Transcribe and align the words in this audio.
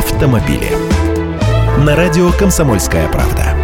автомобили. 0.00 0.70
На 1.84 1.94
радио 1.94 2.30
«Комсомольская 2.32 3.06
правда». 3.08 3.54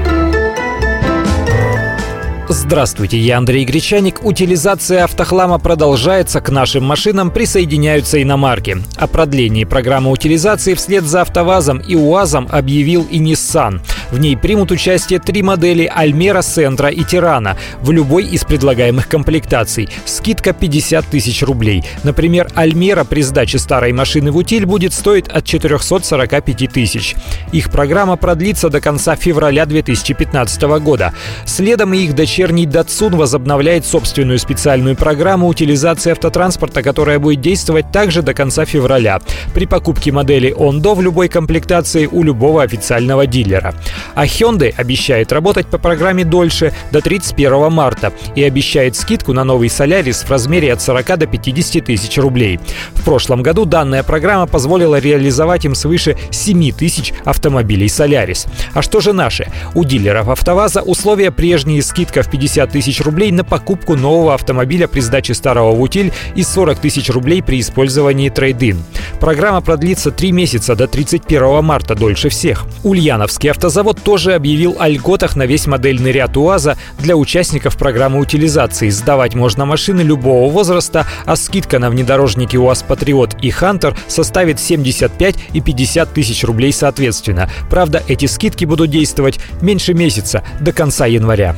Здравствуйте, 2.49 3.19
я 3.19 3.39
Андрей 3.39 3.65
Гречаник. 3.65 4.23
Утилизация 4.23 5.05
автохлама 5.05 5.59
продолжается. 5.59 6.41
К 6.41 6.51
нашим 6.51 6.85
машинам 6.85 7.31
присоединяются 7.31 8.23
иномарки. 8.23 8.83
О 8.97 9.07
продлении 9.07 9.65
программы 9.65 10.11
утилизации 10.11 10.75
вслед 10.75 11.05
за 11.05 11.23
АвтоВАЗом 11.23 11.79
и 11.79 11.97
УАЗом 11.97 12.49
объявил 12.51 13.07
и 13.11 13.19
Nissan. 13.19 13.81
В 14.11 14.19
ней 14.19 14.37
примут 14.37 14.71
участие 14.71 15.19
три 15.19 15.43
модели 15.43 15.91
Альмера, 15.93 16.43
Сентра 16.43 16.89
и 16.89 17.03
Тирана 17.05 17.57
в 17.81 17.91
любой 17.91 18.25
из 18.25 18.45
предлагаемых 18.45 19.09
комплектаций. 19.09 19.89
Скидка 20.05 20.53
50 20.53 21.07
тысяч 21.07 21.43
рублей. 21.43 21.85
Например, 22.05 22.49
Альмера 22.55 23.05
при 23.05 23.23
сдаче 23.23 23.59
старой 23.59 23.93
машины 23.93 24.31
в 24.31 24.37
утиль 24.37 24.67
будет 24.67 24.93
стоить 24.93 25.29
от 25.29 25.45
445 25.45 26.73
тысяч. 26.73 27.15
Их 27.53 27.71
программа 27.71 28.17
продлится 28.17 28.69
до 28.69 28.81
конца 28.81 29.17
февраля 29.17 29.67
2015 29.67 30.63
года. 30.81 31.13
Следом 31.45 31.95
их 31.95 32.15
дочерний 32.15 32.67
Датсун 32.67 33.17
возобновляет 33.17 33.87
собственную 33.87 34.39
специальную 34.39 34.97
программу 34.97 35.49
утилизации 35.49 36.13
автотранспорта, 36.13 36.83
которая 36.83 37.19
будет 37.19 37.41
действовать 37.41 37.91
также 37.91 38.23
до 38.23 38.35
конца 38.35 38.65
февраля. 38.65 39.21
При 39.55 39.67
покупке 39.67 40.13
модели 40.13 40.55
Ондо 40.57 40.95
в 40.95 41.03
любой 41.03 41.29
комплектации 41.29 42.07
у 42.07 42.23
любого 42.23 42.63
официального 42.63 43.27
дилера. 43.27 43.75
А 44.15 44.25
Hyundai 44.25 44.75
обещает 44.77 45.33
работать 45.33 45.67
по 45.67 45.79
программе 45.79 46.25
дольше, 46.25 46.73
до 46.93 47.01
31 47.01 47.71
марта, 47.73 48.13
и 48.35 48.43
обещает 48.43 48.97
скидку 48.97 49.33
на 49.33 49.45
новый 49.45 49.69
Solaris 49.69 50.25
в 50.27 50.31
размере 50.31 50.73
от 50.73 50.83
40 50.83 51.19
до 51.19 51.27
50 51.27 51.85
тысяч 51.85 52.19
рублей. 52.19 52.59
В 52.93 53.05
прошлом 53.05 53.43
году 53.43 53.65
данная 53.65 54.03
программа 54.03 54.47
позволила 54.47 54.99
реализовать 54.99 55.65
им 55.65 55.75
свыше 55.75 56.17
7 56.31 56.73
тысяч 56.73 57.13
автомобилей 57.25 57.87
Solaris. 57.87 58.49
А 58.75 58.83
что 58.83 59.01
же 59.01 59.13
наши? 59.13 59.47
У 59.75 59.85
дилеров 59.85 60.29
АвтоВАЗа 60.29 60.83
условия 60.83 61.31
прежние 61.31 61.83
скидка 61.83 62.23
в 62.23 62.31
50 62.31 62.71
тысяч 62.71 63.01
рублей 63.01 63.31
на 63.31 63.45
покупку 63.45 63.97
нового 63.97 64.35
автомобиля 64.35 64.89
при 64.89 65.01
сдаче 65.01 65.35
старого 65.35 65.73
в 65.73 65.81
утиль 65.81 66.13
и 66.35 66.43
40 66.43 66.79
тысяч 66.79 67.11
рублей 67.11 67.43
при 67.43 67.61
использовании 67.61 68.29
трейдин. 68.29 68.83
Программа 69.21 69.61
продлится 69.61 70.11
3 70.11 70.33
месяца 70.33 70.75
до 70.75 70.87
31 70.87 71.63
марта 71.63 71.95
дольше 71.95 72.29
всех. 72.29 72.67
Ульяновский 72.83 73.51
автозавод 73.51 73.86
Завод 73.87 74.03
тоже 74.03 74.35
объявил 74.35 74.75
о 74.81 74.89
льготах 74.89 75.37
на 75.37 75.47
весь 75.47 75.69
модельный 75.69 76.11
ряд 76.11 76.37
УАЗа 76.37 76.77
для 76.99 77.17
участников 77.17 77.77
программы 77.77 78.19
утилизации. 78.19 78.89
Сдавать 78.89 79.37
можно 79.37 79.65
машины 79.65 80.01
любого 80.01 80.51
возраста, 80.51 81.07
а 81.25 81.37
скидка 81.37 81.79
на 81.79 81.89
внедорожники 81.89 82.57
УАЗ 82.57 82.83
Патриот 82.83 83.37
и 83.43 83.51
Хантер 83.51 83.97
составит 84.09 84.59
75 84.59 85.37
и 85.53 85.61
50 85.61 86.13
тысяч 86.13 86.43
рублей 86.43 86.73
соответственно. 86.73 87.49
Правда, 87.71 88.03
эти 88.09 88.27
скидки 88.27 88.65
будут 88.65 88.91
действовать 88.91 89.39
меньше 89.63 89.95
месяца, 89.95 90.43
до 90.59 90.73
конца 90.73 91.07
января. 91.07 91.55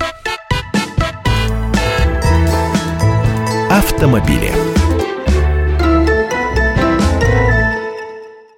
Автомобили. 3.70 4.77